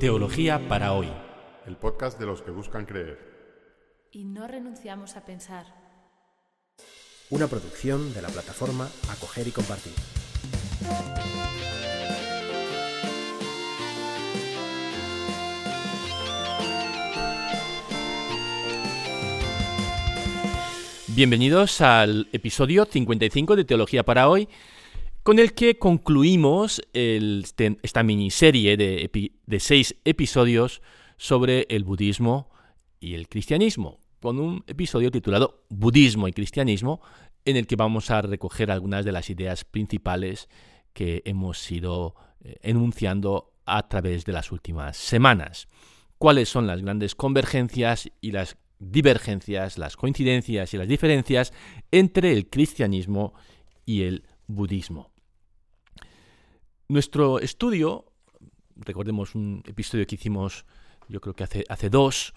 Teología 0.00 0.68
para 0.68 0.92
hoy. 0.92 1.08
El 1.66 1.76
podcast 1.76 2.20
de 2.20 2.26
los 2.26 2.40
que 2.42 2.52
buscan 2.52 2.86
creer. 2.86 3.18
Y 4.12 4.22
no 4.26 4.46
renunciamos 4.46 5.16
a 5.16 5.26
pensar. 5.26 5.66
Una 7.30 7.48
producción 7.48 8.14
de 8.14 8.22
la 8.22 8.28
plataforma 8.28 8.88
Acoger 9.10 9.48
y 9.48 9.50
Compartir. 9.50 9.92
Bienvenidos 21.08 21.80
al 21.80 22.28
episodio 22.30 22.84
55 22.84 23.56
de 23.56 23.64
Teología 23.64 24.04
para 24.04 24.28
hoy, 24.28 24.48
con 25.28 25.38
el 25.38 25.52
que 25.52 25.78
concluimos 25.78 26.80
este, 26.94 27.76
esta 27.82 28.02
miniserie 28.02 28.78
de, 28.78 29.30
de 29.44 29.60
seis 29.60 29.94
episodios 30.06 30.80
sobre 31.18 31.66
el 31.68 31.84
budismo 31.84 32.50
y 32.98 33.12
el 33.12 33.28
cristianismo, 33.28 34.00
con 34.20 34.38
un 34.38 34.64
episodio 34.66 35.10
titulado 35.10 35.66
Budismo 35.68 36.28
y 36.28 36.32
Cristianismo, 36.32 37.02
en 37.44 37.58
el 37.58 37.66
que 37.66 37.76
vamos 37.76 38.10
a 38.10 38.22
recoger 38.22 38.70
algunas 38.70 39.04
de 39.04 39.12
las 39.12 39.28
ideas 39.28 39.66
principales 39.66 40.48
que 40.94 41.20
hemos 41.26 41.70
ido 41.70 42.14
eh, 42.42 42.56
enunciando 42.62 43.52
a 43.66 43.86
través 43.86 44.24
de 44.24 44.32
las 44.32 44.50
últimas 44.50 44.96
semanas. 44.96 45.68
¿Cuáles 46.16 46.48
son 46.48 46.66
las 46.66 46.80
grandes 46.80 47.14
convergencias 47.14 48.10
y 48.22 48.32
las 48.32 48.56
divergencias, 48.78 49.76
las 49.76 49.94
coincidencias 49.94 50.72
y 50.72 50.78
las 50.78 50.88
diferencias 50.88 51.52
entre 51.90 52.32
el 52.32 52.48
cristianismo 52.48 53.34
y 53.84 54.04
el 54.04 54.24
budismo. 54.48 55.12
Nuestro 56.90 57.38
estudio, 57.38 58.06
recordemos 58.74 59.34
un 59.34 59.62
episodio 59.66 60.06
que 60.06 60.14
hicimos 60.14 60.64
yo 61.06 61.20
creo 61.20 61.34
que 61.34 61.44
hace, 61.44 61.64
hace 61.68 61.90
dos, 61.90 62.32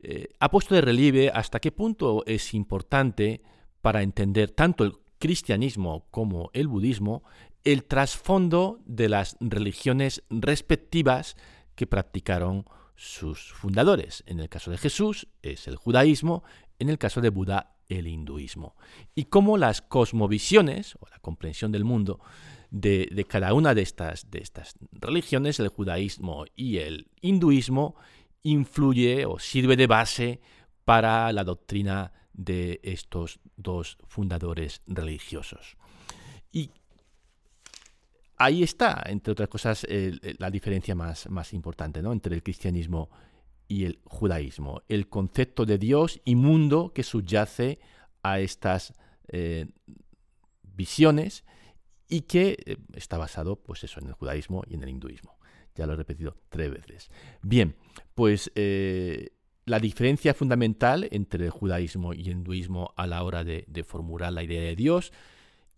eh, 0.00 0.26
ha 0.40 0.50
puesto 0.50 0.74
de 0.74 0.80
relieve 0.80 1.30
hasta 1.30 1.60
qué 1.60 1.70
punto 1.70 2.24
es 2.26 2.52
importante 2.52 3.42
para 3.80 4.02
entender 4.02 4.50
tanto 4.50 4.82
el 4.82 4.94
cristianismo 5.20 6.08
como 6.10 6.50
el 6.52 6.66
budismo 6.66 7.22
el 7.62 7.84
trasfondo 7.84 8.80
de 8.86 9.08
las 9.08 9.36
religiones 9.38 10.24
respectivas 10.30 11.36
que 11.76 11.86
practicaron 11.86 12.64
sus 12.96 13.52
fundadores. 13.52 14.24
En 14.26 14.40
el 14.40 14.48
caso 14.48 14.72
de 14.72 14.78
Jesús 14.78 15.28
es 15.42 15.68
el 15.68 15.76
judaísmo, 15.76 16.42
en 16.80 16.88
el 16.88 16.98
caso 16.98 17.20
de 17.20 17.30
Buda 17.30 17.76
el 17.88 18.08
hinduismo. 18.08 18.74
Y 19.14 19.26
cómo 19.26 19.58
las 19.58 19.80
cosmovisiones 19.80 20.96
o 20.98 21.06
la 21.08 21.20
comprensión 21.20 21.70
del 21.70 21.84
mundo 21.84 22.18
de, 22.72 23.26
cada 23.28 23.52
una 23.52 23.74
de 23.74 23.82
estas, 23.82 24.30
de 24.30 24.38
estas 24.38 24.74
religiones, 24.92 25.60
el 25.60 25.68
judaísmo 25.68 26.46
y 26.56 26.78
el 26.78 27.08
hinduismo, 27.20 27.94
influye 28.42 29.26
o 29.26 29.38
sirve 29.38 29.76
de 29.76 29.86
base 29.86 30.40
para 30.84 31.30
la 31.32 31.44
doctrina 31.44 32.12
de 32.32 32.80
estos 32.82 33.40
dos 33.56 33.98
fundadores 34.08 34.80
religiosos. 34.86 35.76
Y 36.50 36.70
ahí 38.38 38.62
está, 38.62 39.04
entre 39.06 39.32
otras 39.32 39.50
cosas, 39.50 39.86
la 40.38 40.50
diferencia 40.50 40.94
más, 40.94 41.28
más 41.28 41.52
importante 41.52 42.02
¿no? 42.02 42.12
entre 42.12 42.34
el 42.34 42.42
cristianismo 42.42 43.10
y 43.68 43.84
el 43.84 44.00
judaísmo. 44.04 44.82
El 44.88 45.08
concepto 45.08 45.66
de 45.66 45.76
Dios 45.76 46.20
y 46.24 46.36
mundo 46.36 46.92
que 46.94 47.02
subyace 47.02 47.80
a 48.22 48.40
estas 48.40 48.94
eh, 49.28 49.66
visiones 50.62 51.44
y 52.08 52.22
que 52.22 52.58
eh, 52.64 52.76
está 52.94 53.18
basado 53.18 53.56
pues 53.56 53.84
en 53.96 54.08
el 54.08 54.12
judaísmo 54.12 54.62
y 54.68 54.74
en 54.74 54.82
el 54.82 54.90
hinduismo. 54.90 55.38
Ya 55.74 55.86
lo 55.86 55.94
he 55.94 55.96
repetido 55.96 56.36
tres 56.48 56.70
veces. 56.70 57.10
Bien, 57.42 57.74
pues 58.14 58.52
eh, 58.54 59.30
la 59.64 59.78
diferencia 59.78 60.34
fundamental 60.34 61.08
entre 61.10 61.46
el 61.46 61.50
judaísmo 61.50 62.12
y 62.12 62.22
el 62.22 62.38
hinduismo 62.38 62.92
a 62.96 63.06
la 63.06 63.22
hora 63.22 63.44
de 63.44 63.84
formular 63.84 64.32
la 64.32 64.42
idea 64.42 64.60
de 64.60 64.76
Dios 64.76 65.12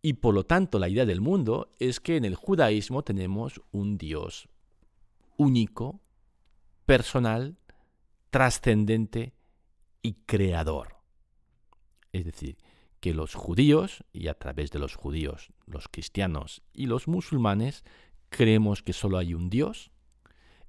y 0.06 0.12
por 0.12 0.34
lo 0.34 0.44
tanto 0.44 0.78
la 0.78 0.90
idea 0.90 1.06
del 1.06 1.22
mundo 1.22 1.70
es 1.78 1.98
que 1.98 2.16
en 2.16 2.26
el 2.26 2.34
judaísmo 2.34 3.02
tenemos 3.04 3.62
un 3.72 3.96
Dios 3.96 4.50
único, 5.38 5.98
personal, 6.84 7.56
trascendente 8.28 9.32
y 10.02 10.12
creador. 10.26 10.96
Es 12.12 12.26
decir, 12.26 12.58
que 13.04 13.12
los 13.12 13.34
judíos, 13.34 14.02
y 14.14 14.28
a 14.28 14.38
través 14.38 14.70
de 14.70 14.78
los 14.78 14.94
judíos, 14.94 15.52
los 15.66 15.88
cristianos 15.88 16.62
y 16.72 16.86
los 16.86 17.06
musulmanes, 17.06 17.84
creemos 18.30 18.82
que 18.82 18.94
solo 18.94 19.18
hay 19.18 19.34
un 19.34 19.50
Dios. 19.50 19.90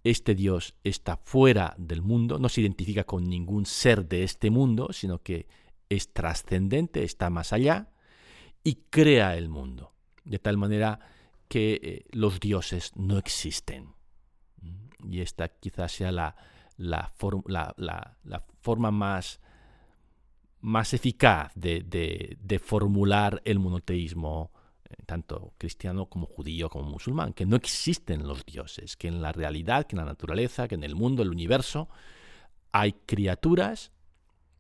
Este 0.04 0.36
Dios 0.36 0.76
está 0.84 1.16
fuera 1.16 1.76
del 1.78 2.02
mundo, 2.02 2.38
no 2.38 2.50
se 2.50 2.60
identifica 2.60 3.06
con 3.06 3.30
ningún 3.30 3.66
ser 3.66 4.06
de 4.10 4.24
este 4.24 4.50
mundo, 4.50 4.90
sino 4.92 5.24
que 5.24 5.48
es 5.88 6.12
trascendente, 6.12 7.06
está 7.06 7.30
más 7.30 7.54
allá 7.54 7.94
y 8.66 8.82
crea 8.90 9.38
el 9.38 9.48
mundo, 9.48 9.94
de 10.26 10.40
tal 10.40 10.58
manera 10.58 11.00
que 11.48 11.80
eh, 11.82 12.06
los 12.12 12.42
dioses 12.42 12.92
no 12.98 13.18
existen. 13.18 13.94
Y 15.08 15.22
esta 15.22 15.48
quizás 15.48 15.94
sea 15.94 16.12
la, 16.12 16.36
la, 16.76 17.14
forma 18.60 18.92
más, 18.92 19.40
más 20.66 20.96
eficaz 20.96 21.52
de, 21.54 22.62
formular 22.64 23.40
el 23.46 23.60
monoteísmo, 23.60 24.52
eh, 24.90 24.96
tanto 25.06 25.54
cristiano 25.60 26.08
como 26.08 26.26
judío 26.26 26.72
como 26.72 26.90
musulmán, 26.90 27.34
que 27.34 27.46
no 27.46 27.56
existen 27.56 28.28
los 28.28 28.44
dioses, 28.46 28.98
que 28.98 29.08
en 29.08 29.22
la 29.22 29.32
realidad, 29.32 29.86
que 29.86 29.96
en 29.96 30.00
la 30.00 30.06
naturaleza, 30.06 30.68
que 30.68 30.74
en 30.74 30.84
el 30.84 30.96
mundo, 30.96 31.22
el 31.22 31.30
universo, 31.30 31.88
hay 32.72 32.94
criaturas 33.06 33.92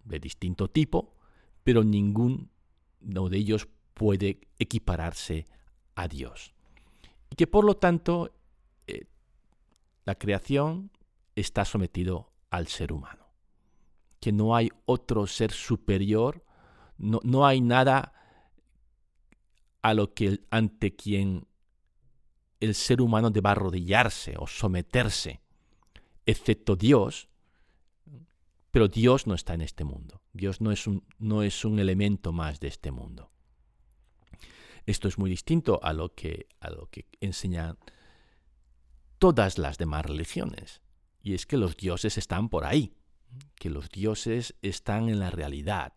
de 0.03 0.19
distinto 0.19 0.69
tipo, 0.69 1.15
pero 1.63 1.83
ninguno 1.83 2.49
de 3.01 3.37
ellos 3.37 3.67
puede 3.95 4.41
equipararse 4.59 5.47
a 5.95 6.07
Dios. 6.07 6.53
Y 7.31 7.35
que 7.35 7.47
por 7.47 7.65
lo 7.65 7.77
tanto 7.77 8.31
eh, 8.85 9.07
la 10.05 10.13
creación 10.13 10.91
está 11.35 11.65
sometido 11.65 12.31
al 12.51 12.67
ser 12.67 12.93
humano. 12.93 13.24
Que 14.25 14.31
no 14.31 14.55
hay 14.55 14.71
otro 14.85 15.27
ser 15.27 15.51
superior, 15.51 16.43
no, 16.97 17.19
no 17.21 17.45
hay 17.45 17.61
nada 17.61 18.11
a 19.83 19.93
lo 19.93 20.15
que 20.15 20.39
ante 20.49 20.95
quien 20.95 21.45
el 22.59 22.73
ser 22.73 23.03
humano 23.03 23.29
deba 23.29 23.51
arrodillarse 23.51 24.33
o 24.39 24.47
someterse, 24.47 25.41
excepto 26.25 26.75
Dios, 26.75 27.29
pero 28.71 28.87
Dios 28.87 29.27
no 29.27 29.35
está 29.35 29.53
en 29.53 29.61
este 29.61 29.83
mundo. 29.83 30.23
Dios 30.33 30.59
no 30.59 30.71
es 30.71 30.87
un, 30.87 31.05
no 31.19 31.43
es 31.43 31.63
un 31.63 31.77
elemento 31.77 32.33
más 32.33 32.59
de 32.59 32.69
este 32.69 32.89
mundo. 32.89 33.29
Esto 34.87 35.07
es 35.07 35.19
muy 35.19 35.29
distinto 35.29 35.79
a 35.83 35.93
lo 35.93 36.15
que, 36.15 36.47
a 36.59 36.71
lo 36.71 36.87
que 36.87 37.05
enseñan 37.21 37.77
todas 39.19 39.59
las 39.59 39.77
demás 39.77 40.03
religiones. 40.03 40.81
Y 41.21 41.35
es 41.35 41.45
que 41.45 41.57
los 41.57 41.77
dioses 41.77 42.17
están 42.17 42.49
por 42.49 42.65
ahí, 42.65 42.95
que 43.55 43.69
los 43.69 43.89
dioses 43.89 44.55
están 44.61 45.09
en 45.09 45.19
la 45.19 45.29
realidad, 45.29 45.93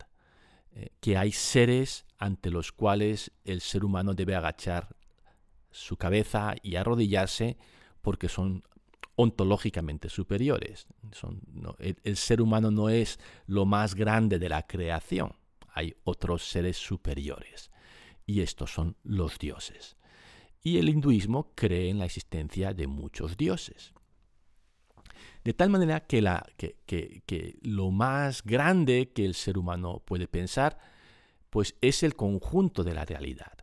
eh, 0.72 0.90
que 1.00 1.16
hay 1.16 1.32
seres 1.32 2.06
ante 2.18 2.50
los 2.50 2.72
cuales 2.72 3.32
el 3.44 3.60
ser 3.60 3.84
humano 3.84 4.14
debe 4.14 4.34
agachar 4.34 4.96
su 5.70 5.96
cabeza 5.96 6.54
y 6.62 6.76
arrodillarse 6.76 7.56
porque 8.02 8.28
son 8.28 8.64
ontológicamente 9.16 10.08
superiores. 10.08 10.86
el 11.78 12.16
ser 12.16 12.40
humano 12.40 12.70
no 12.70 12.88
es 12.88 13.18
lo 13.46 13.66
más 13.66 13.94
grande 13.94 14.38
de 14.38 14.48
la 14.48 14.66
creación, 14.66 15.34
hay 15.74 15.96
otros 16.04 16.48
seres 16.48 16.76
superiores 16.76 17.70
y 18.26 18.42
estos 18.42 18.72
son 18.72 18.96
los 19.02 19.38
dioses. 19.38 19.96
Y 20.62 20.78
el 20.78 20.88
hinduismo 20.88 21.52
cree 21.54 21.88
en 21.88 21.98
la 21.98 22.04
existencia 22.04 22.74
de 22.74 22.86
muchos 22.86 23.36
dioses. 23.36 23.92
De 25.48 25.54
tal 25.54 25.70
manera 25.70 26.00
que, 26.00 26.20
la, 26.20 26.44
que, 26.58 27.58
lo 27.62 27.90
más 27.90 28.44
grande 28.44 29.12
que 29.14 29.24
el 29.24 29.34
ser 29.34 29.56
humano 29.56 30.02
puede 30.04 30.28
pensar, 30.28 30.78
pues 31.48 31.74
es 31.80 32.02
el 32.02 32.16
conjunto 32.16 32.84
de 32.84 32.92
la 32.92 33.06
realidad. 33.06 33.54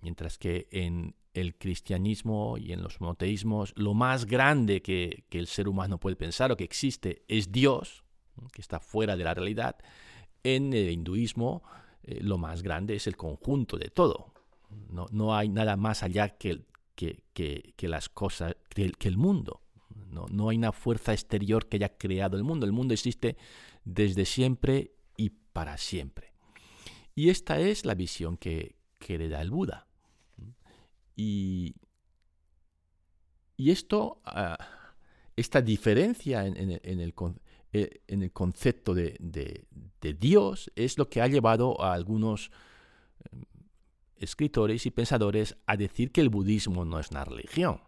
Mientras 0.00 0.38
que 0.38 0.68
en 0.70 1.14
el 1.34 1.58
cristianismo 1.58 2.56
y 2.56 2.72
en 2.72 2.82
los 2.82 2.98
monoteísmos, 3.02 3.74
lo 3.76 3.92
más 3.92 4.24
grande 4.24 4.80
que, 4.80 5.26
el 5.30 5.48
ser 5.48 5.68
humano 5.68 6.00
puede 6.00 6.16
pensar 6.16 6.50
o 6.50 6.56
que 6.56 6.64
existe 6.64 7.24
es 7.28 7.52
Dios, 7.52 8.04
que 8.50 8.62
está 8.62 8.80
fuera 8.80 9.14
de 9.14 9.24
la 9.24 9.34
realidad. 9.34 9.76
En 10.42 10.72
el 10.72 10.88
hinduismo, 10.88 11.62
eh, 12.04 12.20
lo 12.22 12.38
más 12.38 12.62
grande 12.62 12.94
es 12.94 13.06
el 13.06 13.18
conjunto 13.18 13.76
de 13.76 13.90
todo. 13.90 14.32
No, 14.88 15.36
hay 15.36 15.50
nada 15.50 15.76
más 15.76 16.04
allá 16.04 16.38
que, 16.38 16.64
las 17.82 18.08
cosas, 18.08 18.56
que, 18.70 19.08
el 19.08 19.18
mundo. 19.18 19.61
No, 20.12 20.26
no 20.30 20.50
hay 20.50 20.56
una 20.56 20.72
fuerza 20.72 21.12
exterior 21.12 21.68
que 21.68 21.78
haya 21.78 21.96
creado 21.96 22.36
el 22.36 22.44
mundo. 22.44 22.66
El 22.66 22.72
mundo 22.72 22.94
existe 22.94 23.36
desde 23.84 24.24
siempre 24.24 24.92
y 25.16 25.30
para 25.30 25.78
siempre. 25.78 26.32
Y 27.14 27.30
esta 27.30 27.58
es 27.58 27.84
la 27.84 27.94
visión 27.94 28.36
que, 28.36 28.76
que 28.98 29.18
le 29.18 29.28
da 29.28 29.40
el 29.42 29.50
Buda. 29.50 29.86
Y, 31.16 31.74
y 33.56 33.70
esto, 33.70 34.20
ah, 34.24 34.58
esta 35.36 35.60
diferencia 35.60 36.46
en, 36.46 36.56
el, 36.56 36.80
eh, 37.72 38.00
en, 38.06 38.22
el, 38.22 38.32
concepto 38.32 38.94
de, 38.94 39.66
Dios 40.18 40.70
es 40.74 40.98
lo 40.98 41.08
que 41.08 41.20
ha 41.20 41.26
llevado 41.26 41.80
a 41.82 41.92
algunos 41.92 42.50
eh, 43.20 43.44
escritores 44.16 44.86
y 44.86 44.90
pensadores 44.90 45.56
a 45.66 45.76
decir 45.76 46.12
que 46.12 46.20
el 46.20 46.28
budismo 46.28 46.84
no 46.84 46.98
es 46.98 47.10
una 47.10 47.24
religión. 47.24 47.80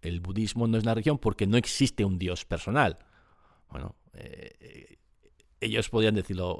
El 0.00 0.20
budismo 0.20 0.66
no 0.66 0.78
es 0.78 0.84
una 0.84 0.94
religión 0.94 1.18
porque 1.18 1.46
no 1.46 1.56
existe 1.56 2.04
un 2.04 2.18
Dios 2.18 2.44
personal. 2.44 2.98
Bueno, 3.70 3.96
eh, 4.14 4.98
ellos 5.60 5.88
podrían 5.88 6.14
decir 6.14 6.36
lo, 6.36 6.58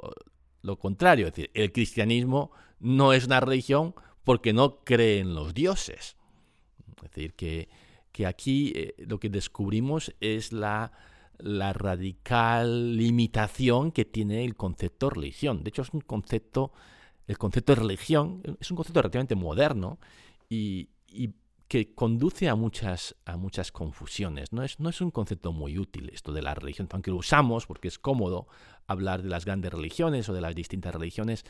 contrario, 0.79 1.27
es 1.27 1.33
decir, 1.33 1.51
el 1.53 1.71
cristianismo 1.71 2.51
no 2.79 3.13
es 3.13 3.25
una 3.25 3.39
religión 3.39 3.93
porque 4.23 4.53
no 4.53 4.79
cree 4.83 5.19
en 5.19 5.35
los 5.35 5.53
dioses. 5.53 6.15
Es 7.03 7.11
decir, 7.11 7.33
que, 7.33 7.67
aquí 8.25 8.71
eh, 8.75 8.95
lo 9.05 9.19
que 9.19 9.29
descubrimos 9.29 10.15
es 10.21 10.53
la, 10.53 10.93
la 11.37 11.73
radical 11.73 12.95
limitación 12.95 13.91
que 13.91 14.05
tiene 14.05 14.45
el 14.45 14.55
concepto 14.55 15.09
de 15.09 15.15
religión. 15.15 15.63
De 15.63 15.69
hecho, 15.69 15.81
es 15.81 15.93
un 15.93 16.01
concepto, 16.01 16.71
el 17.27 17.37
concepto 17.37 17.75
de 17.75 17.81
religión 17.81 18.41
es 18.59 18.71
un 18.71 18.77
concepto 18.77 19.01
relativamente 19.01 19.35
moderno 19.35 19.99
y, 20.49 20.89
que 21.73 21.95
conduce 21.95 22.49
a 22.49 22.53
muchas, 22.53 23.15
a 23.25 23.35
muchas 23.35 23.71
confusiones. 23.71 24.53
No 24.53 24.61
es, 24.61 24.79
no 24.79 24.89
es 24.89 25.01
un 25.01 25.09
concepto 25.09 25.51
muy 25.51 25.79
útil 25.79 26.11
esto 26.13 26.31
de 26.31 26.43
la 26.43 26.53
religión, 26.53 26.87
aunque 26.91 27.09
lo 27.09 27.17
usamos 27.17 27.65
porque 27.65 27.87
es 27.87 27.97
cómodo 27.97 28.45
hablar 28.85 29.23
de 29.23 29.29
las 29.29 29.43
grandes 29.43 29.73
religiones 29.73 30.29
o 30.29 30.35
de 30.35 30.41
las 30.41 30.53
distintas 30.53 30.93
religiones, 30.93 31.45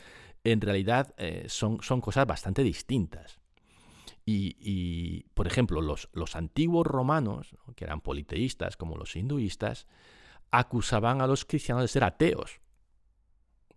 en 0.46 0.62
realidad 0.62 1.14
eh, 1.18 1.48
son, 1.50 1.84
son 1.84 2.00
cosas 2.00 2.26
bastante 2.26 2.64
distintas. 2.64 3.42
Y, 4.26 5.26
por 5.34 5.46
ejemplo, 5.46 5.82
los, 5.82 6.08
los 6.14 6.38
antiguos 6.38 6.88
romanos, 6.88 7.58
que 7.76 7.84
eran 7.84 8.00
politeístas 8.00 8.78
como 8.78 8.96
los 8.96 9.18
hinduistas, 9.18 9.88
acusaban 10.52 11.22
a 11.22 11.28
los 11.28 11.44
cristianos 11.44 11.84
de 11.84 11.90
ser 11.90 12.06
ateos. 12.06 12.62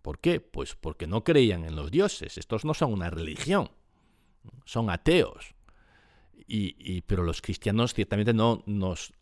¿Por 0.01 0.19
qué? 0.19 0.39
Pues 0.39 0.75
porque 0.75 1.07
no 1.07 1.25
creían 1.25 1.65
en 1.65 1.75
los 1.75 1.91
dioses. 1.91 2.37
Estos 2.37 2.63
no 2.63 2.73
son 2.73 2.93
una 2.93 3.09
religión, 3.09 3.69
son 4.63 4.89
ateos. 4.89 5.56
Y, 6.45 7.01
pero 7.01 7.23
los 7.23 7.41
cristianos 7.41 7.93
ciertamente 7.93 8.33
no 8.33 8.63
nos 8.65 9.13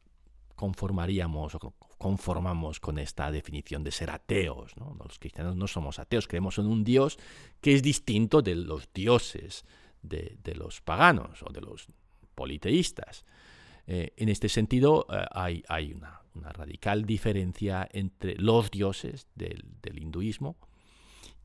conformaríamos 0.56 1.56
o 1.56 1.74
conformamos 1.98 2.80
con 2.80 3.00
esta 3.00 3.32
definición 3.32 3.84
de 3.84 3.92
ser 3.92 4.10
ateos. 4.10 4.74
Los 5.04 5.20
cristianos 5.20 5.56
no 5.56 5.68
somos 5.68 6.00
ateos, 6.00 6.28
creemos 6.28 6.58
en 6.58 6.68
un 6.68 6.84
Dios 6.84 7.18
que 7.62 7.74
es 7.74 7.82
distinto 7.82 8.42
de 8.42 8.56
los 8.56 8.92
dioses 8.94 9.66
de, 10.02 10.56
los 10.56 10.82
paganos 10.82 11.44
o 11.44 11.52
de 11.52 11.62
los 11.62 11.88
politeístas. 12.36 13.26
Eh, 13.88 14.14
en 14.18 14.30
este 14.30 14.50
sentido, 14.50 15.06
eh, 15.12 15.26
hay, 15.32 15.64
hay 15.68 15.94
una, 15.94 16.22
radical 16.36 17.06
diferencia 17.06 17.88
entre 17.94 18.36
los 18.36 18.70
dioses 18.70 19.28
del, 19.36 19.64
hinduismo 19.94 20.58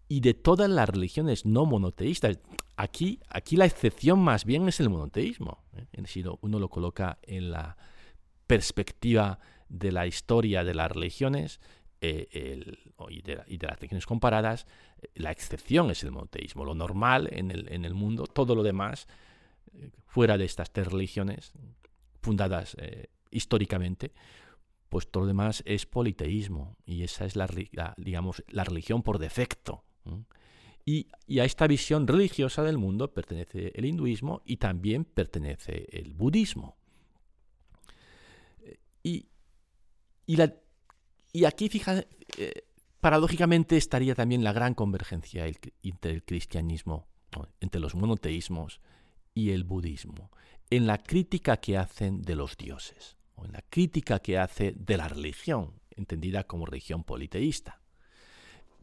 y 0.08 0.20
de 0.20 0.34
todas 0.34 0.68
las 0.68 0.88
religiones 0.88 1.46
no 1.46 1.64
monoteístas. 1.64 2.40
Aquí, 2.82 3.20
aquí 3.28 3.56
la 3.56 3.66
excepción 3.66 4.20
más 4.20 4.46
bien 4.46 4.66
es 4.66 4.80
el 4.80 4.88
monoteísmo. 4.88 5.62
¿eh? 5.76 6.02
Si 6.06 6.24
uno 6.40 6.58
lo 6.58 6.70
coloca 6.70 7.18
en 7.20 7.50
la 7.50 7.76
perspectiva 8.46 9.38
de 9.68 9.92
la 9.92 10.06
historia 10.06 10.64
de 10.64 10.72
las 10.72 10.90
religiones 10.90 11.60
y, 12.00 12.06
de, 12.08 12.78
y, 13.10 13.20
de, 13.58 13.66
las 13.66 13.76
religiones 13.76 14.06
comparadas, 14.06 14.66
la 15.14 15.30
excepción 15.30 15.90
es 15.90 16.02
el 16.04 16.10
monoteísmo. 16.10 16.64
Lo 16.64 16.74
normal 16.74 17.28
en 17.30 17.50
el, 17.50 17.70
en 17.70 17.84
el 17.84 17.92
mundo, 17.92 18.26
todo 18.26 18.54
lo 18.54 18.62
demás, 18.62 19.08
eh, 19.74 19.90
fuera 20.06 20.38
de 20.38 20.46
estas 20.46 20.72
tres 20.72 20.88
religiones 20.88 21.52
fundadas 22.22 22.78
eh, 22.78 23.08
históricamente, 23.30 24.14
pues 24.88 25.10
todo 25.10 25.24
lo 25.24 25.26
demás 25.26 25.62
es 25.66 25.84
politeísmo. 25.84 26.78
Y 26.86 27.02
esa 27.02 27.26
es 27.26 27.36
la, 27.36 27.46
digamos, 27.98 28.42
la 28.48 28.64
religión 28.64 29.02
por 29.02 29.18
defecto. 29.18 29.84
Y, 31.26 31.38
a 31.38 31.44
esta 31.44 31.66
visión 31.66 32.06
religiosa 32.06 32.62
del 32.62 32.78
mundo 32.78 33.12
pertenece 33.12 33.72
el 33.74 33.84
hinduismo 33.84 34.42
y 34.44 34.56
también 34.56 35.04
pertenece 35.04 35.86
el 35.92 36.14
budismo. 36.14 36.76
Y, 39.02 39.28
y, 40.26 40.36
la, 40.36 40.52
y 41.32 41.44
aquí, 41.44 41.68
fíjate, 41.68 42.08
eh, 42.38 42.64
Paradójicamente 43.00 43.78
estaría 43.78 44.14
también 44.14 44.44
la 44.44 44.52
gran 44.52 44.74
convergencia 44.74 45.46
entre 45.82 46.12
el 46.12 46.22
cristianismo, 46.22 47.06
entre 47.60 47.80
los 47.80 47.94
monoteísmos 47.94 48.82
y 49.32 49.52
el 49.52 49.64
budismo, 49.64 50.30
en 50.68 50.86
la 50.86 50.98
crítica 50.98 51.56
que 51.56 51.78
hacen 51.78 52.20
de 52.20 52.34
los 52.34 52.58
dioses, 52.58 53.16
o 53.36 53.46
en 53.46 53.52
la 53.52 53.62
crítica 53.62 54.18
que 54.18 54.36
hace 54.36 54.74
de 54.76 54.98
la 54.98 55.08
religión, 55.08 55.80
entendida 55.90 56.44
como 56.44 56.66
religión 56.66 57.02
politeísta. 57.02 57.80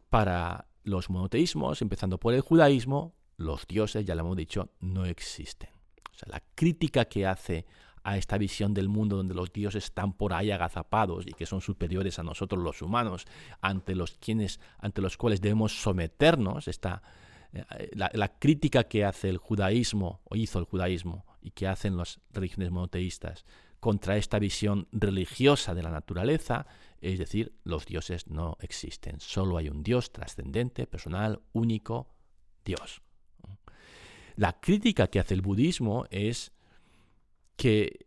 Para 0.10 0.66
los 0.88 1.10
monoteísmos, 1.10 1.82
empezando 1.82 2.18
por 2.18 2.34
el 2.34 2.42
judaísmo, 2.42 3.14
los 3.36 3.68
dioses, 3.68 4.06
ya 4.06 4.16
lo 4.16 4.22
hemos 4.22 4.38
dicho, 4.38 4.72
no 4.80 5.06
existen. 5.06 5.70
O 6.12 6.18
sea, 6.18 6.30
la 6.32 6.44
crítica 6.56 7.06
que 7.06 7.28
hace 7.28 7.66
a 8.04 8.18
esta 8.18 8.38
visión 8.38 8.74
del 8.74 8.88
mundo 8.88 9.18
donde 9.18 9.34
los 9.34 9.52
dioses 9.52 9.84
están 9.84 10.14
por 10.14 10.34
ahí 10.34 10.50
agazapados 10.50 11.28
y 11.28 11.34
que 11.34 11.46
son 11.46 11.60
superiores 11.60 12.20
a 12.20 12.24
nosotros 12.24 12.64
los 12.64 12.82
humanos, 12.82 13.26
ante 13.60 13.96
los, 13.96 14.14
quienes, 14.14 14.62
ante 14.80 15.02
los 15.02 15.18
cuales 15.18 15.42
debemos 15.42 15.82
someternos, 15.82 16.70
esta, 16.70 17.04
eh, 17.52 17.92
la, 17.94 18.40
crítica 18.40 18.86
que 18.86 19.04
hace 19.04 19.30
el 19.30 19.38
judaísmo, 19.38 20.22
o 20.24 20.38
hizo 20.38 20.58
el 20.58 20.66
judaísmo, 20.66 21.26
y 21.42 21.52
que 21.52 21.68
hacen 21.68 21.98
las 21.98 22.22
religiones 22.32 22.72
monoteístas 22.72 23.46
contra 23.82 24.16
esta 24.16 24.40
visión 24.40 24.88
religiosa 24.94 25.76
de 25.76 25.84
la 25.84 25.92
naturaleza, 25.92 26.66
es 27.02 27.20
decir, 27.20 27.54
los 27.64 27.86
dioses 27.86 28.28
no 28.28 28.58
existen, 28.60 29.20
solo 29.20 29.58
hay 29.58 29.70
un 29.70 29.84
Dios 29.84 30.12
trascendente, 30.12 30.88
personal, 30.88 31.42
único, 31.54 32.10
Dios. 32.66 33.02
La 34.36 34.60
crítica 34.60 35.08
que 35.08 35.20
hace 35.20 35.34
el 35.34 35.42
budismo 35.42 36.06
es 36.10 36.52
que, 37.56 38.06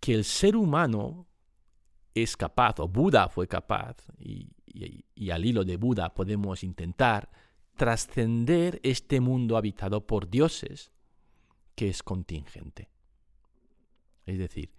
que 0.00 0.14
el 0.14 0.24
ser 0.24 0.56
humano 0.56 1.26
es 2.14 2.36
capaz, 2.36 2.80
o 2.80 2.88
Buda 2.88 3.28
fue 3.28 3.46
capaz, 3.46 3.96
y, 4.18 4.50
al 5.30 5.44
hilo 5.44 5.64
de 5.64 5.76
Buda 5.76 6.14
podemos 6.14 6.62
intentar 6.62 7.30
trascender 7.76 8.80
este 8.82 9.20
mundo 9.20 9.56
habitado 9.56 10.06
por 10.06 10.28
dioses 10.28 10.92
que 11.74 11.88
es 11.88 12.02
contingente. 12.02 12.90
Es 14.24 14.38
decir, 14.38 14.70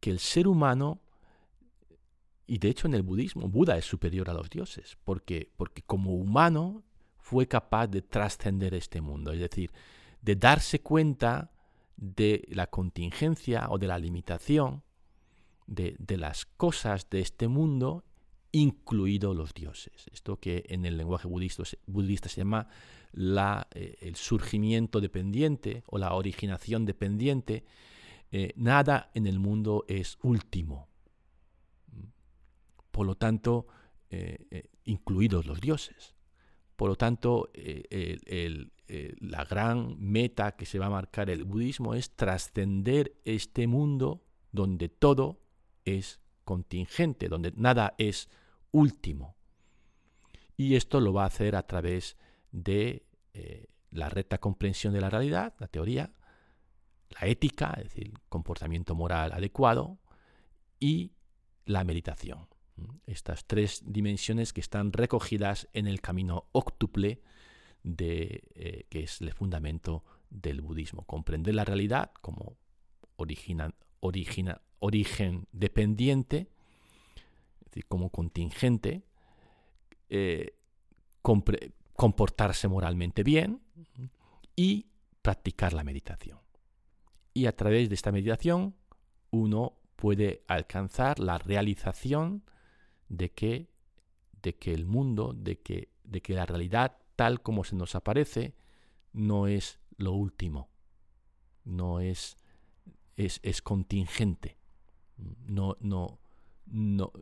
que 0.00 0.10
el 0.10 0.18
ser 0.18 0.48
humano, 0.48 1.00
y 2.46 2.58
de 2.58 2.68
hecho 2.68 2.86
en 2.86 2.94
el 2.94 3.02
budismo, 3.02 3.48
Buda 3.48 3.76
es 3.76 3.84
superior 3.84 4.30
a 4.30 4.34
los 4.34 4.48
dioses, 4.50 4.96
porque, 5.04 5.50
porque 5.56 5.82
como 5.82 6.14
humano 6.14 6.84
fue 7.18 7.48
capaz 7.48 7.88
de 7.88 8.02
trascender 8.02 8.74
este 8.74 9.00
mundo, 9.00 9.32
es 9.32 9.40
decir, 9.40 9.72
de 10.22 10.36
darse 10.36 10.80
cuenta 10.80 11.50
de 11.96 12.46
la 12.50 12.68
contingencia 12.68 13.68
o 13.70 13.78
de 13.78 13.86
la 13.86 13.98
limitación 13.98 14.82
de, 15.66 16.16
las 16.16 16.46
cosas 16.46 17.08
de 17.10 17.20
este 17.20 17.48
mundo, 17.48 18.04
incluidos 18.52 19.36
los 19.36 19.52
dioses. 19.52 20.06
Esto 20.12 20.38
que 20.38 20.64
en 20.68 20.86
el 20.86 20.96
lenguaje 20.96 21.28
budista, 21.28 21.64
budista 21.86 22.28
se 22.28 22.42
llama 22.42 22.68
la, 23.12 23.66
eh, 23.74 23.96
el 24.00 24.16
surgimiento 24.16 25.00
dependiente 25.00 25.82
o 25.86 25.98
la 25.98 26.14
originación 26.14 26.84
dependiente. 26.84 27.64
Eh, 28.30 28.52
nada 28.56 29.10
en 29.14 29.26
el 29.26 29.38
mundo 29.38 29.84
es 29.88 30.18
último. 30.22 30.88
Por 32.96 33.04
lo 33.04 33.14
tanto, 33.14 33.66
eh, 34.08 34.70
incluidos 34.84 35.44
los 35.44 35.60
dioses. 35.60 36.14
Por 36.76 36.88
lo 36.88 36.96
tanto, 36.96 37.50
eh, 37.52 38.66
la 39.20 39.44
gran 39.44 40.00
meta 40.00 40.56
que 40.56 40.64
se 40.64 40.78
va 40.78 40.86
a 40.86 40.90
marcar 40.90 41.28
el 41.28 41.44
budismo 41.44 41.94
es 41.94 42.16
trascender 42.16 43.14
este 43.26 43.66
mundo 43.66 44.24
donde 44.50 44.88
todo 44.88 45.42
es 45.84 46.20
contingente, 46.44 47.28
donde 47.28 47.52
nada 47.54 47.94
es 47.98 48.30
último. 48.72 49.36
Y 50.56 50.76
esto 50.76 50.98
lo 51.00 51.12
va 51.12 51.24
a 51.24 51.26
hacer 51.26 51.54
a 51.54 51.66
través 51.66 52.16
de 52.50 53.04
eh, 53.34 53.66
la 53.90 54.08
recta 54.08 54.38
comprensión 54.38 54.94
de 54.94 55.02
la 55.02 55.10
realidad, 55.10 55.54
la 55.58 55.68
teoría, 55.68 56.14
la 57.10 57.26
ética, 57.26 57.74
es 57.76 57.90
decir, 57.90 58.14
comportamiento 58.30 58.94
moral 58.94 59.32
adecuado, 59.32 59.98
y 60.80 61.12
la 61.66 61.84
meditación. 61.84 62.48
Estas 63.06 63.46
tres 63.46 63.82
dimensiones 63.86 64.52
que 64.52 64.60
están 64.60 64.92
recogidas 64.92 65.68
en 65.72 65.86
el 65.86 66.00
camino 66.00 66.48
octuple 66.52 67.22
de, 67.82 68.42
eh, 68.54 68.86
que 68.88 69.04
es 69.04 69.20
el 69.20 69.32
fundamento 69.32 70.04
del 70.28 70.60
budismo. 70.60 71.04
Comprender 71.04 71.54
la 71.54 71.64
realidad 71.64 72.10
como 72.20 72.56
origen 73.16 73.72
dependiente, 75.52 76.48
es 77.60 77.64
decir, 77.66 77.86
como 77.86 78.10
contingente, 78.10 79.02
eh, 80.08 80.54
comportarse 81.94 82.68
moralmente 82.68 83.22
bien 83.22 83.62
y 84.54 84.86
practicar 85.22 85.72
la 85.72 85.82
meditación. 85.82 86.38
Y 87.34 87.46
a 87.46 87.56
través 87.56 87.88
de 87.88 87.94
esta 87.94 88.12
meditación 88.12 88.74
uno 89.30 89.78
puede 89.96 90.44
alcanzar 90.46 91.18
la 91.18 91.38
realización 91.38 92.44
de 93.08 93.32
que, 93.32 93.68
de 94.42 94.56
que 94.56 94.72
el 94.72 94.86
mundo, 94.86 95.32
de 95.32 95.60
que, 95.60 95.90
de 96.04 96.22
que 96.22 96.34
la 96.34 96.46
realidad 96.46 96.98
tal 97.16 97.42
como 97.42 97.64
se 97.64 97.76
nos 97.76 97.94
aparece, 97.94 98.54
no 99.12 99.46
es 99.46 99.80
lo 99.96 100.12
último, 100.12 100.68
no 101.64 102.00
es, 102.00 102.36
es, 103.16 103.40
es 103.42 103.62
contingente, 103.62 104.58
no, 105.46 105.76
no, 105.80 106.18
no, 106.66 107.12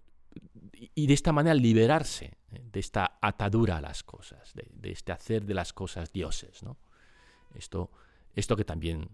y 0.94 1.06
de 1.06 1.14
esta 1.14 1.32
manera 1.32 1.54
liberarse 1.54 2.36
¿eh? 2.52 2.62
de 2.72 2.80
esta 2.80 3.18
atadura 3.20 3.78
a 3.78 3.80
las 3.80 4.02
cosas, 4.02 4.52
de, 4.54 4.90
este 4.90 5.12
hacer 5.12 5.44
de 5.44 5.54
las 5.54 5.72
cosas 5.72 6.12
dioses. 6.12 6.62
¿no? 6.62 6.76
Esto, 7.54 7.90
esto 8.34 8.56
que 8.56 8.64
también 8.64 9.08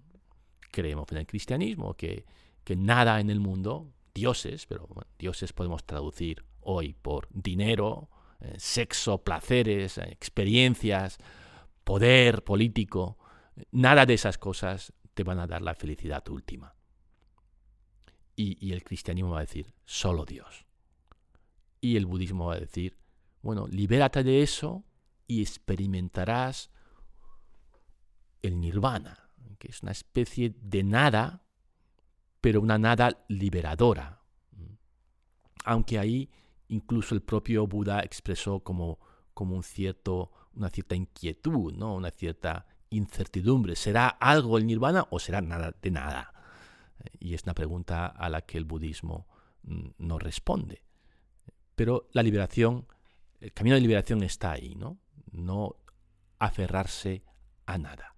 creemos 0.71 1.11
en 1.13 1.19
el 1.19 1.27
cristianismo, 1.27 1.95
que, 1.95 2.25
que 2.65 2.77
nada 2.77 3.21
en 3.21 3.31
el 3.31 3.41
mundo, 3.41 3.93
dioses, 4.15 4.67
pero 4.67 4.89
dioses 5.19 5.53
podemos 5.53 5.85
traducir 5.85 6.45
hoy 6.61 6.95
por 6.95 7.29
dinero, 7.31 8.09
eh, 8.41 8.55
sexo, 8.59 9.23
placeres, 9.23 9.99
eh, 9.99 10.09
experiencias, 10.11 11.19
poder 11.85 12.45
político, 12.45 13.19
nada 13.73 14.07
de 14.07 14.15
esas 14.15 14.39
cosas 14.39 14.93
te 15.15 15.25
van 15.25 15.39
a 15.39 15.47
dar 15.47 15.63
la 15.63 15.75
felicidad 15.75 16.27
última. 16.29 16.75
y 18.43 18.73
el 18.73 18.83
cristianismo 18.83 19.33
va 19.33 19.41
a 19.41 19.43
decir, 19.43 19.75
solo 19.85 20.25
Dios. 20.25 20.65
Y 21.83 21.97
el 21.97 22.07
budismo 22.07 22.47
va 22.47 22.55
a 22.55 22.61
decir, 22.61 22.97
bueno, 23.43 23.67
libérate 23.67 24.23
de 24.23 24.43
eso 24.43 24.83
y 25.27 25.43
experimentarás 25.43 26.71
el 28.43 28.61
nirvana, 28.61 29.31
que 29.59 29.69
es 29.69 29.83
una 29.83 29.93
especie 29.93 30.55
de 30.61 30.83
nada, 30.83 31.43
pero 32.41 32.61
una 32.61 32.79
nada 32.79 33.25
liberadora. 33.29 34.23
Aunque 35.65 35.99
ahí 35.99 36.31
incluso 36.71 37.15
el 37.15 37.23
propio 37.23 37.67
Buda 37.67 38.01
expresó 38.01 38.61
como, 38.61 38.99
como 39.35 39.57
un 39.57 39.63
cierto, 39.63 40.33
una 40.55 40.71
cierta 40.71 40.95
inquietud, 40.95 41.75
¿no? 41.75 41.95
una 41.95 42.11
cierta 42.11 42.67
incertidumbre. 42.91 43.77
¿Será 43.77 44.09
algo 44.09 44.57
el 44.57 44.67
nirvana 44.67 45.07
o 45.11 45.19
será 45.19 45.41
nada 45.41 45.75
de 45.81 45.91
nada? 45.91 46.33
Y 47.19 47.35
es 47.35 47.45
una 47.45 47.55
pregunta 47.55 48.07
a 48.07 48.29
la 48.29 48.43
que 48.43 48.59
el 48.59 48.65
budismo 48.65 49.27
mm, 49.63 49.89
no 49.99 50.19
responde. 50.19 50.83
Pero 51.75 52.09
la 52.13 52.23
liberación, 52.23 52.87
el 53.41 53.53
camino 53.53 53.75
de 53.75 53.83
liberación 53.83 54.23
está 54.23 54.53
ahí, 54.53 54.75
¿no? 54.75 54.99
No 55.33 55.77
aferrarse 56.39 57.25
a 57.67 57.79
nada. 57.79 58.17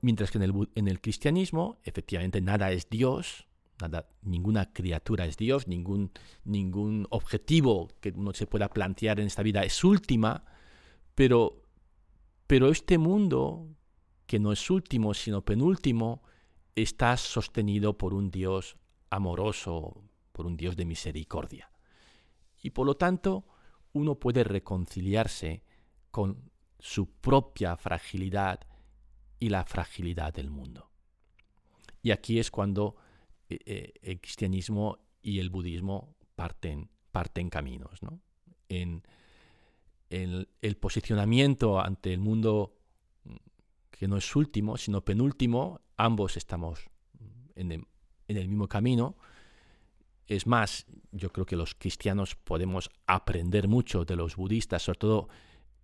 Mientras 0.00 0.30
que 0.30 0.38
en 0.38 0.44
el, 0.44 0.68
en 0.74 0.88
el 0.88 1.00
cristianismo, 1.00 1.80
efectivamente, 1.82 2.40
nada 2.40 2.70
es 2.70 2.88
Dios, 2.88 3.45
nada, 3.80 4.08
ninguna 4.22 4.72
criatura 4.72 5.26
es 5.26 5.36
Dios, 5.36 5.68
ningún, 5.68 6.10
ningún 6.44 7.06
objetivo 7.10 7.88
que 8.00 8.10
uno 8.10 8.32
se 8.32 8.46
pueda 8.46 8.68
plantear 8.68 9.20
en 9.20 9.26
esta 9.26 9.42
vida 9.42 9.62
es 9.62 9.84
última, 9.84 10.44
pero, 11.14 11.62
pero 12.46 12.68
este 12.68 12.98
mundo, 12.98 13.68
que 14.26 14.38
no 14.38 14.52
es 14.52 14.70
último, 14.70 15.14
sino 15.14 15.44
penúltimo, 15.44 16.22
está 16.74 17.16
sostenido 17.16 17.96
por 17.96 18.14
un 18.14 18.30
Dios 18.30 18.76
amoroso, 19.10 20.04
por 20.32 20.46
un 20.46 20.56
Dios 20.56 20.76
de 20.76 20.84
misericordia. 20.84 21.70
Y 22.62 22.70
por 22.70 22.86
lo 22.86 22.96
tanto, 22.96 23.46
uno 23.92 24.16
puede 24.16 24.44
reconciliarse 24.44 25.62
con 26.10 26.50
su 26.78 27.10
propia 27.10 27.76
fragilidad 27.76 28.60
y 29.38 29.48
la 29.48 29.64
fragilidad 29.64 30.34
del 30.34 30.50
mundo. 30.50 30.90
Y 32.02 32.10
aquí 32.10 32.38
es 32.38 32.50
cuando 32.50 32.96
eh, 33.48 33.58
eh, 33.66 33.92
el 34.02 34.20
cristianismo 34.20 34.98
y 35.22 35.38
el 35.38 35.50
budismo 35.50 36.16
parten, 36.34 36.90
parten 37.10 37.50
caminos. 37.50 38.00
En, 38.68 39.02
el 40.08 40.76
posicionamiento 40.76 41.80
ante 41.80 42.12
el 42.12 42.20
mundo 42.20 42.78
que 43.90 44.06
no 44.06 44.16
es 44.16 44.36
último, 44.36 44.76
sino 44.76 45.04
penúltimo, 45.04 45.80
ambos 45.96 46.36
estamos 46.36 46.88
en 47.56 47.86
el 48.28 48.48
mismo 48.48 48.68
camino, 48.68 49.16
es 50.26 50.46
más, 50.46 50.86
yo 51.12 51.32
creo 51.32 51.46
que 51.46 51.56
los 51.56 51.74
cristianos 51.74 52.34
podemos 52.34 52.90
aprender 53.06 53.68
mucho 53.68 54.04
de 54.04 54.16
los 54.16 54.36
budistas, 54.36 54.82
sobre 54.82 54.98
todo 54.98 55.28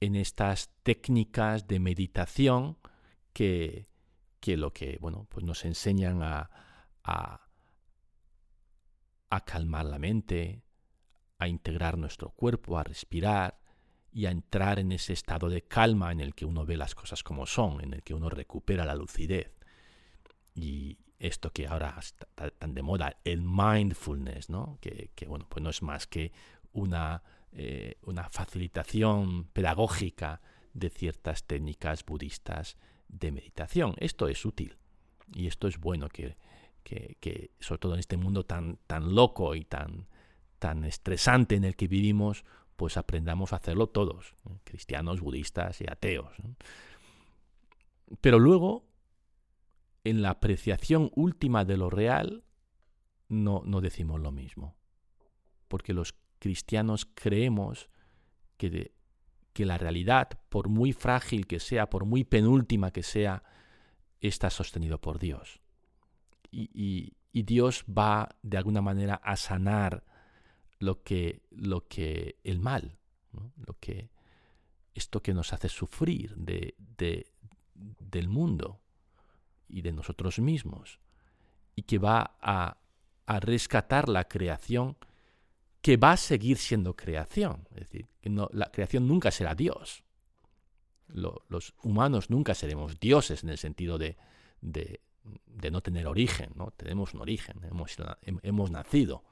en 0.01 0.17
estas 0.17 0.71
técnicas 0.83 1.69
de 1.69 1.79
meditación 1.79 2.77
que, 3.33 3.87
que 4.41 4.57
lo 4.57 4.73
que 4.73 4.99
bueno, 5.01 5.27
pues 5.31 5.47
nos 5.47 5.65
enseñan 5.65 6.23
a, 6.23 6.51
a 9.33 9.45
calmar 9.45 9.87
la 9.87 9.99
mente, 9.99 10.63
a 11.39 11.49
integrar 11.49 11.97
nuestro 11.97 12.31
cuerpo, 12.31 12.79
a 12.79 12.85
respirar 12.85 13.59
y 14.13 14.27
a 14.27 14.31
entrar 14.31 14.79
en 14.79 14.93
ese 14.93 15.13
estado 15.13 15.49
de 15.49 15.63
calma 15.63 16.13
en 16.13 16.21
el 16.21 16.35
que 16.35 16.45
uno 16.45 16.67
ve 16.67 16.77
las 16.77 16.95
cosas 16.95 17.23
como 17.23 17.47
son, 17.47 17.83
en 17.83 17.95
el 17.95 18.03
que 18.03 18.15
uno 18.15 18.29
recupera 18.29 18.85
la 18.85 18.95
lucidez. 18.95 19.53
Y, 20.55 20.99
esto 21.23 21.53
que 21.53 21.69
ahora 21.69 21.95
está 22.01 22.27
tan 22.51 22.75
de 22.75 22.83
moda, 22.83 23.17
el 23.25 23.43
mindfulness, 23.43 24.51
¿no? 24.51 24.79
Que, 24.81 25.11
bueno, 25.29 25.47
pues 25.49 25.63
no 25.63 25.71
es 25.71 25.81
más 25.81 26.09
que 26.09 26.33
una, 26.73 27.23
eh, 27.53 27.97
una 28.03 28.29
facilitación 28.29 29.45
pedagógica 29.53 30.41
de 30.75 30.91
ciertas 30.91 31.45
técnicas 31.45 32.05
budistas 32.05 32.77
de 33.07 33.31
meditación. 33.31 33.95
Esto 33.99 34.27
es 34.27 34.45
útil 34.45 34.77
y 35.33 35.47
esto 35.47 35.69
es 35.69 35.79
bueno 35.79 36.09
que, 36.09 36.37
que, 36.83 37.51
sobre 37.61 37.79
todo 37.79 37.95
en 37.95 38.01
este 38.01 38.17
mundo 38.17 38.45
tan, 38.45 38.79
tan 38.87 39.15
loco 39.15 39.55
y 39.55 39.65
tan, 39.65 40.09
tan 40.59 40.85
estresante 40.85 41.55
en 41.55 41.65
el 41.65 41.77
que 41.77 41.89
vivimos, 41.89 42.45
pues 42.77 42.97
aprendamos 42.97 43.53
a 43.53 43.57
hacerlo 43.57 43.89
todos, 43.89 44.35
cristianos, 44.65 45.21
budistas 45.21 45.81
y 45.81 45.85
ateos. 45.89 46.33
Pero 48.21 48.39
luego 48.39 48.85
en 50.05 50.23
la 50.23 50.31
apreciación 50.31 51.11
última 51.15 51.65
de 51.65 51.77
lo 51.77 51.91
real 51.91 52.45
no, 53.29 53.63
no 53.65 53.81
decimos 53.81 54.21
lo 54.21 54.33
mismo. 54.33 54.77
Porque 55.69 55.95
los 55.95 56.15
cristianos 56.39 57.07
creemos 57.15 57.89
que, 58.57 58.93
que 59.53 59.65
la 59.65 59.79
realidad, 59.79 60.41
por 60.49 60.69
muy 60.69 60.93
frágil 60.93 61.47
que 61.47 61.61
sea, 61.61 61.89
por 61.89 62.05
muy 62.05 62.25
penúltima 62.25 62.91
que 62.91 63.03
sea, 63.03 63.43
está 64.21 64.51
sostenido 64.51 65.01
por 65.01 65.19
Dios. 65.19 65.62
Y, 66.53 67.17
Dios 67.33 67.85
va 67.87 68.29
de 68.43 68.59
alguna 68.59 68.83
manera 68.83 69.15
a 69.15 69.37
sanar 69.37 70.05
lo 70.79 71.03
que, 71.03 71.43
lo 71.51 71.89
que 71.89 72.37
el 72.45 72.61
mal, 72.61 72.99
lo 73.57 73.79
que 73.81 74.11
esto 74.95 75.23
que 75.23 75.33
nos 75.33 75.55
hace 75.55 75.71
sufrir 75.71 76.37
de, 76.37 76.77
del 77.75 78.29
mundo 78.29 78.81
y 79.67 79.81
de 79.81 79.93
nosotros 79.93 80.39
mismos, 80.39 81.01
y 81.75 81.83
que 81.83 81.99
va 81.99 82.37
a, 82.41 82.79
rescatar 83.41 84.11
la 84.11 84.25
creación 84.25 84.99
que 85.81 85.97
va 85.97 86.13
a 86.13 86.17
seguir 86.19 86.59
siendo 86.59 86.95
creación. 86.95 87.67
Es 87.71 87.89
decir, 87.89 88.09
que 88.21 88.29
no, 88.29 88.51
la 88.53 88.71
creación 88.71 89.09
nunca 89.09 89.31
será 89.31 89.55
Dios. 89.55 90.05
los 91.07 91.75
humanos 91.83 92.29
nunca 92.29 92.55
seremos 92.55 93.01
dioses 93.01 93.43
en 93.43 93.49
el 93.49 93.57
sentido 93.57 93.97
de, 93.97 94.19
de, 94.61 95.01
no 95.71 95.81
tener 95.81 96.07
origen. 96.07 96.51
¿no? 96.55 96.71
Tenemos 96.73 97.15
un 97.15 97.21
origen, 97.21 97.61
hemos, 97.65 97.97
hemos 98.23 98.71
nacido 98.71 99.25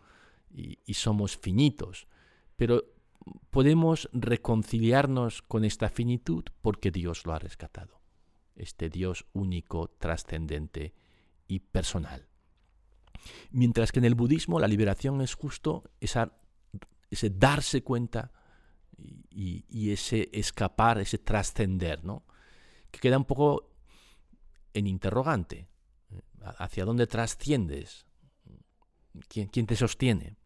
y, 0.51 0.79
y 0.85 0.95
somos 0.95 1.37
finitos. 1.37 2.07
Pero 2.57 2.85
podemos 3.51 4.09
reconciliarnos 4.13 5.43
con 5.43 5.65
esta 5.65 5.89
finitud 5.89 6.45
porque 6.63 6.91
Dios 6.91 7.27
lo 7.27 7.33
ha 7.33 7.39
rescatado 7.39 8.01
este 8.61 8.91
Dios 8.91 9.27
único, 9.33 9.89
trascendente 9.99 10.95
y 11.49 11.61
personal. 11.61 12.29
Mientras 13.51 13.91
que 13.91 13.99
en 13.99 14.05
el 14.05 14.15
budismo 14.15 14.61
la 14.61 14.69
liberación 14.69 15.21
es 15.21 15.35
justo 15.35 15.85
esa, 16.01 16.33
ese 17.11 17.31
darse 17.31 17.83
cuenta 17.83 18.33
y, 19.31 19.91
ese 19.91 20.29
escapar, 20.33 20.99
ese 21.01 21.19
trascender, 21.19 22.05
¿no? 22.05 22.25
que 22.91 23.01
queda 23.01 23.17
un 23.17 23.25
poco 23.25 23.71
en 24.75 24.87
interrogante. 24.87 25.69
¿Hacia 26.41 26.85
dónde 26.85 27.07
trasciendes? 27.07 28.07
¿Quién, 29.29 29.49
quién 29.49 29.67
te 29.67 29.77
sostiene? 29.77 30.37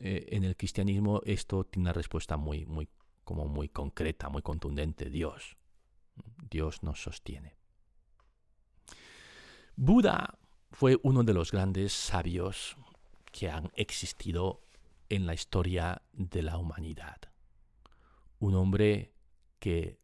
Eh, 0.00 0.28
en 0.32 0.44
el 0.44 0.56
cristianismo 0.56 1.20
esto 1.24 1.64
tiene 1.64 1.84
una 1.84 1.92
respuesta 1.92 2.36
muy, 2.36 2.66
muy, 2.66 2.88
como 3.24 3.46
muy 3.46 3.68
concreta, 3.68 4.28
muy 4.28 4.42
contundente, 4.42 5.10
Dios. 5.10 5.56
Dios 6.50 6.82
nos 6.82 7.02
sostiene. 7.02 7.56
Buda 9.76 10.38
fue 10.70 10.98
uno 11.02 11.22
de 11.22 11.34
los 11.34 11.52
grandes 11.52 11.92
sabios 11.92 12.76
que 13.30 13.50
han 13.50 13.70
existido 13.74 14.62
en 15.08 15.26
la 15.26 15.34
historia 15.34 16.02
de 16.12 16.42
la 16.42 16.58
humanidad. 16.58 17.20
Un 18.38 18.54
hombre 18.54 19.14
que 19.58 20.00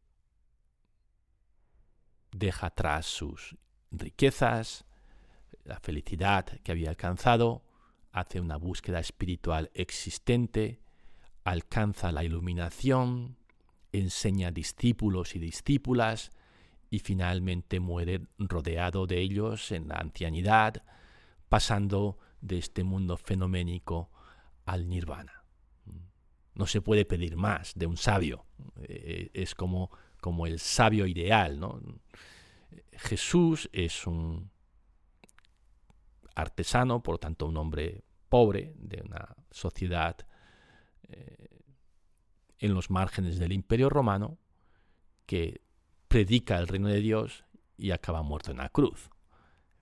deja 2.31 2.69
atrás 2.69 3.07
sus 3.07 3.57
riquezas, 3.91 4.85
la 5.65 5.81
felicidad 5.81 6.47
que 6.63 6.73
había 6.73 6.91
alcanzado, 6.91 7.63
hace 8.13 8.41
una 8.41 8.57
búsqueda 8.57 9.01
espiritual 9.01 9.71
existente, 9.75 10.81
alcanza 11.45 12.13
la 12.13 12.25
iluminación, 12.25 13.37
enseña 13.93 14.51
discípulos 14.51 15.35
y 15.35 15.39
discípulas 15.39 16.31
y 16.91 17.01
finalmente 17.01 17.81
muere 17.81 18.23
rodeado 18.39 19.07
de 19.07 19.21
ellos 19.21 19.73
en 19.73 19.89
la 19.89 19.97
ancianidad, 19.97 20.83
pasando 21.49 22.19
de 22.41 22.59
este 22.59 22.85
mundo 22.85 23.17
fenoménico 23.17 24.11
al 24.65 24.89
nirvana. 24.89 25.45
No 26.55 26.67
se 26.67 26.81
puede 26.81 27.05
pedir 27.05 27.37
más 27.37 27.73
de 27.75 27.87
un 27.87 27.97
sabio, 27.97 28.47
eh, 28.83 29.31
es 29.33 29.55
como, 29.55 29.91
como 30.21 30.47
el 30.47 30.59
sabio 30.59 31.07
ideal. 31.07 31.61
¿no? 31.61 31.81
Jesús 32.99 33.71
es 33.73 34.07
un 34.07 34.51
artesano, 36.35 37.03
por 37.03 37.19
tanto 37.19 37.47
un 37.47 37.57
hombre 37.57 38.05
pobre 38.29 38.75
de 38.77 39.03
una 39.05 39.37
sociedad 39.51 40.17
eh, 41.05 41.49
en 42.59 42.75
los 42.75 42.91
márgenes 42.91 43.39
del 43.39 43.53
imperio 43.53 43.89
romano 43.89 44.39
que 45.27 45.63
predica 46.09 46.59
el 46.59 46.67
reino 46.67 46.89
de 46.89 47.01
Dios 47.01 47.45
y 47.77 47.93
acaba 47.93 48.23
muerto 48.23 48.51
en 48.51 48.59
la 48.59 48.69
cruz. 48.69 49.11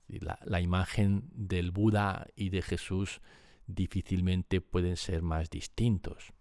La, 0.08 0.38
la, 0.44 0.60
imagen 0.60 1.28
del 1.32 1.72
Buda 1.72 2.26
y 2.36 2.50
de 2.50 2.62
Jesús 2.62 3.20
difícilmente 3.66 4.60
pueden 4.60 4.96
ser 4.96 5.22
más 5.22 5.50
distintos. 5.50 6.32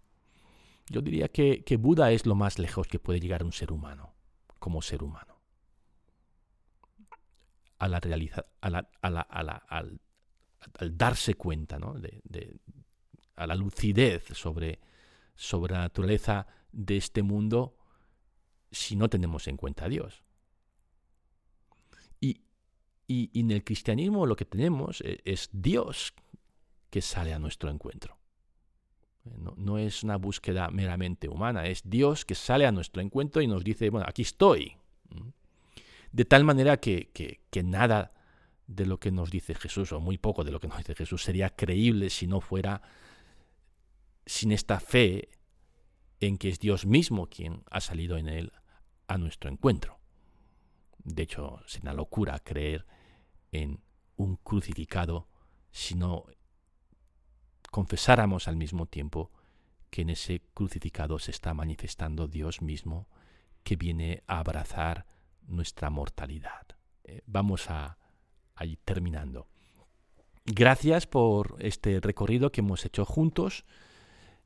Yo 0.88 1.00
diría 1.00 1.28
que 1.28 1.76
Buda 1.78 2.12
es 2.12 2.26
lo 2.26 2.36
más 2.36 2.58
lejos 2.58 2.86
que 2.86 3.00
puede 3.00 3.18
llegar 3.18 3.42
un 3.42 3.52
ser 3.52 3.72
humano, 3.72 4.14
como 4.60 4.82
ser 4.82 5.02
humano. 5.02 5.35
A 7.78 7.88
la 7.88 8.00
realiza, 8.00 8.44
a 8.60 8.70
la, 8.70 8.88
a 9.00 9.10
la, 9.10 9.20
al, 9.20 10.00
darse 10.92 11.34
cuenta, 11.34 11.78
¿no? 11.78 11.94
de, 11.94 12.20
de, 12.24 12.58
a 13.36 13.46
la 13.46 13.54
lucidez 13.54 14.24
sobre, 14.32 14.80
sobre 15.34 15.74
la 15.74 15.80
naturaleza 15.80 16.46
de 16.72 16.96
este 16.96 17.22
mundo 17.22 17.76
si 18.70 18.96
no 18.96 19.08
tenemos 19.08 19.46
en 19.46 19.56
cuenta 19.56 19.84
a 19.84 19.88
Dios. 19.88 20.22
Y, 22.20 22.42
y, 23.06 23.38
en 23.38 23.50
el 23.50 23.62
cristianismo 23.62 24.26
lo 24.26 24.36
que 24.36 24.44
tenemos 24.44 25.00
es, 25.02 25.18
es, 25.24 25.50
Dios 25.52 26.14
que 26.90 27.00
sale 27.00 27.32
a 27.32 27.38
nuestro 27.38 27.70
encuentro. 27.70 28.18
No, 29.24 29.54
no, 29.56 29.78
es 29.78 30.02
una 30.02 30.16
búsqueda 30.16 30.70
meramente 30.70 31.28
humana, 31.28 31.66
es 31.66 31.82
Dios 31.84 32.24
que 32.24 32.34
sale 32.34 32.66
a 32.66 32.72
nuestro 32.72 33.02
encuentro 33.02 33.42
y 33.42 33.46
nos 33.46 33.64
dice, 33.64 33.90
bueno, 33.90 34.06
aquí 34.08 34.22
estoy. 34.22 34.76
De 36.16 36.24
tal 36.24 36.44
manera 36.44 36.78
que, 36.78 37.10
que, 37.12 37.42
que 37.50 37.62
nada 37.62 38.14
de 38.66 38.86
lo 38.86 38.98
que 38.98 39.10
nos 39.10 39.30
dice 39.30 39.54
Jesús, 39.54 39.92
o 39.92 40.00
muy 40.00 40.16
poco 40.16 40.44
de 40.44 40.50
lo 40.50 40.60
que 40.60 40.66
nos 40.66 40.78
dice 40.78 40.94
Jesús, 40.94 41.22
sería 41.22 41.50
creíble 41.50 42.08
si 42.08 42.26
no 42.26 42.40
fuera 42.40 42.80
sin 44.24 44.50
esta 44.50 44.80
fe 44.80 45.28
en 46.20 46.38
que 46.38 46.48
es 46.48 46.58
Dios 46.58 46.86
mismo 46.86 47.26
quien 47.26 47.64
ha 47.70 47.82
salido 47.82 48.16
en 48.16 48.28
él 48.28 48.54
a 49.08 49.18
nuestro 49.18 49.50
encuentro. 49.50 50.00
De 51.04 51.24
hecho, 51.24 51.60
es 51.66 51.80
una 51.80 51.92
locura 51.92 52.38
creer 52.38 52.86
en 53.52 53.82
un 54.16 54.36
crucificado 54.36 55.28
si 55.70 55.96
no 55.96 56.24
confesáramos 57.70 58.48
al 58.48 58.56
mismo 58.56 58.86
tiempo 58.86 59.32
que 59.90 60.00
en 60.00 60.08
ese 60.08 60.40
crucificado 60.54 61.18
se 61.18 61.32
está 61.32 61.52
manifestando 61.52 62.26
Dios 62.26 62.62
mismo 62.62 63.06
que 63.64 63.76
viene 63.76 64.22
a 64.26 64.38
abrazar 64.38 65.15
nuestra 65.46 65.90
mortalidad. 65.90 66.66
Eh, 67.04 67.22
vamos 67.26 67.70
a, 67.70 67.98
a 68.54 68.64
ir 68.64 68.78
terminando. 68.84 69.48
Gracias 70.44 71.06
por 71.06 71.56
este 71.58 72.00
recorrido 72.00 72.52
que 72.52 72.60
hemos 72.60 72.84
hecho 72.84 73.04
juntos. 73.04 73.64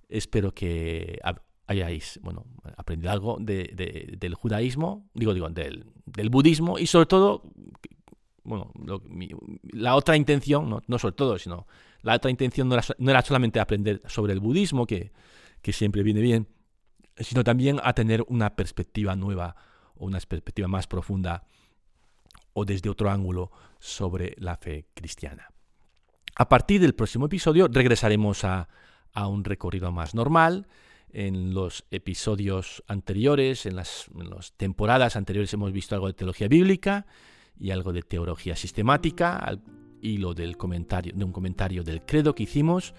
Espero 0.08 0.54
que 0.54 1.20
hayáis 1.66 2.18
bueno, 2.22 2.46
aprendido 2.76 3.12
algo 3.12 3.36
de, 3.38 3.70
de, 3.74 4.16
del 4.18 4.34
judaísmo, 4.34 5.08
digo, 5.14 5.34
digo, 5.34 5.48
del, 5.50 5.86
del, 6.04 6.28
budismo 6.28 6.78
y 6.78 6.86
sobre 6.86 7.06
todo, 7.06 7.42
bueno, 8.42 8.72
la 9.72 9.94
otra 9.94 10.16
intención, 10.16 10.68
no, 10.68 10.82
no, 10.88 10.98
sobre 10.98 11.14
todo, 11.14 11.38
sino 11.38 11.68
la 12.02 12.16
otra 12.16 12.30
intención 12.30 12.68
no 12.68 12.74
era, 12.74 12.84
no 12.98 13.10
era 13.10 13.22
solamente 13.22 13.60
aprender 13.60 14.02
sobre 14.06 14.32
el 14.32 14.40
budismo, 14.40 14.84
que, 14.84 15.12
que, 15.62 15.72
siempre 15.72 16.02
viene 16.02 16.20
bien, 16.20 16.48
sino 17.18 17.44
también 17.44 17.78
a 17.84 17.92
tener 17.92 18.24
una 18.26 18.56
perspectiva 18.56 19.14
nueva 19.14 19.54
o 20.00 20.06
una 20.06 20.18
perspectiva 20.20 20.66
más 20.66 20.86
profunda 20.86 21.44
o 22.52 22.64
desde 22.64 22.90
otro 22.90 23.10
ángulo 23.10 23.52
sobre 23.78 24.34
la 24.38 24.56
fe 24.56 24.86
cristiana. 24.94 25.48
A 26.34 26.48
partir 26.48 26.80
del 26.80 26.94
próximo 26.94 27.26
episodio 27.26 27.68
regresaremos 27.68 28.44
a, 28.44 28.68
un 29.14 29.44
recorrido 29.44 29.92
más 29.92 30.14
normal, 30.14 30.66
en 31.12 31.52
los 31.52 31.84
episodios 31.90 32.84
anteriores, 32.86 33.66
en 33.66 33.74
las, 33.74 34.06
en 34.14 34.30
las, 34.30 34.52
temporadas 34.52 35.16
anteriores 35.16 35.52
hemos 35.52 35.72
visto 35.72 35.96
algo 35.96 36.06
de 36.06 36.14
teología 36.14 36.46
bíblica 36.46 37.06
y 37.58 37.72
algo 37.72 37.92
de 37.92 38.02
teología 38.02 38.54
sistemática, 38.54 39.36
al 39.36 39.60
hilo 40.00 40.34
del 40.34 40.56
comentario, 40.56 41.12
de 41.14 41.24
un 41.24 41.32
comentario 41.32 41.82
del 41.82 42.02
credo 42.02 42.34
que 42.34 42.44
hicimos. 42.44 42.94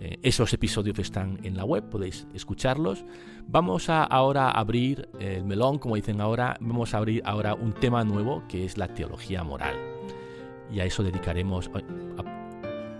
Eh, 0.00 0.18
esos 0.22 0.52
episodios 0.52 0.98
están 0.98 1.38
en 1.42 1.56
la 1.56 1.64
web, 1.64 1.88
podéis 1.88 2.26
escucharlos. 2.34 3.04
Vamos 3.46 3.88
a 3.88 4.04
ahora 4.04 4.50
abrir 4.50 5.08
el 5.18 5.44
melón, 5.44 5.78
como 5.78 5.96
dicen 5.96 6.20
ahora, 6.20 6.56
vamos 6.60 6.94
a 6.94 6.98
abrir 6.98 7.22
ahora 7.24 7.54
un 7.54 7.72
tema 7.72 8.04
nuevo 8.04 8.42
que 8.48 8.64
es 8.64 8.76
la 8.76 8.88
teología 8.88 9.42
moral. 9.42 9.76
Y 10.70 10.80
a 10.80 10.84
eso 10.84 11.02
dedicaremos 11.02 11.70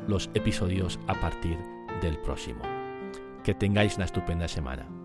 los 0.07 0.31
episodios 0.35 0.99
a 1.07 1.15
partir 1.15 1.59
del 2.01 2.17
próximo. 2.19 2.63
Que 3.43 3.55
tengáis 3.55 3.97
una 3.97 4.07
estupenda 4.07 4.49
semana. 4.49 4.96